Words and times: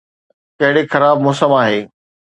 ڪهڙي 0.59 0.83
خراب 0.91 1.17
موسم 1.25 1.51
آهي! 1.61 1.79